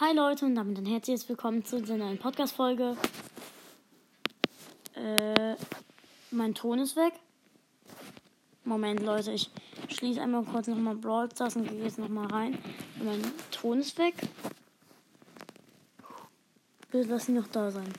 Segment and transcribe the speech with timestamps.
[0.00, 2.96] Hi Leute und damit ein herzliches Willkommen zu dieser neuen Podcast-Folge.
[4.94, 5.56] Äh,
[6.30, 7.12] mein Ton ist weg.
[8.64, 9.50] Moment, Leute, ich
[9.90, 12.56] schließe einmal kurz nochmal Brawl Stars und gehe jetzt nochmal rein.
[13.04, 14.14] Mein Ton ist weg.
[16.90, 17.92] Bitte lass ihn noch da sein.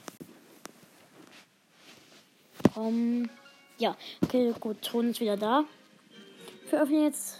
[2.73, 3.29] Um,
[3.77, 5.65] ja, okay, gut, Ton ist wieder da.
[6.67, 7.37] Wir öffnen jetzt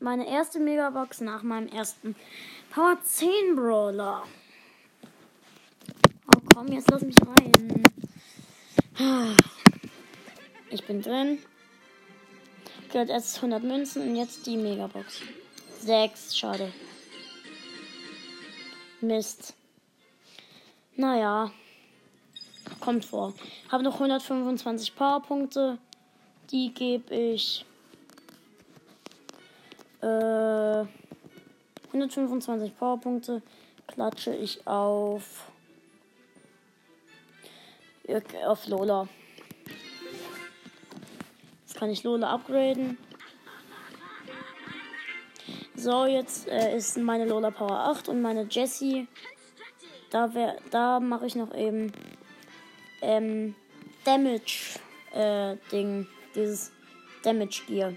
[0.00, 2.14] meine erste Megabox nach meinem ersten
[2.70, 4.22] Power 10 Brawler.
[6.34, 7.82] Oh komm, jetzt lass mich rein.
[10.70, 11.38] Ich bin drin.
[12.94, 15.20] Als erstes 100 Münzen und jetzt die Megabox.
[15.80, 16.72] 6, schade.
[19.00, 19.54] Mist.
[20.96, 21.52] Naja.
[22.80, 23.34] Kommt vor.
[23.70, 25.78] Habe noch 125 Powerpunkte.
[26.50, 27.64] Die gebe ich.
[30.02, 30.86] Äh.
[31.92, 33.42] 125 Powerpunkte
[33.86, 35.50] klatsche ich auf
[38.46, 39.08] auf Lola.
[41.60, 42.96] Jetzt kann ich Lola upgraden.
[45.74, 49.06] So, jetzt äh, ist meine Lola Power 8 und meine Jessie.
[50.10, 50.30] Da,
[50.70, 51.92] da mache ich noch eben
[53.02, 53.54] ähm,
[54.04, 54.78] Damage
[55.12, 56.06] äh, Ding.
[56.34, 56.72] Dieses
[57.22, 57.92] Damage Gear.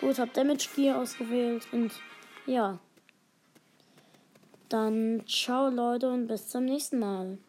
[0.00, 1.92] Gut, hab Damage Gear ausgewählt und
[2.46, 2.78] ja.
[4.70, 7.38] Dann ciao Leute und bis zum nächsten Mal.